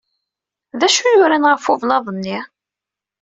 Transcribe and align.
D 0.79 0.81
acu 0.87 1.05
yuran 1.13 1.49
ɣef 1.51 1.65
ublaḍ-nni? 1.73 2.39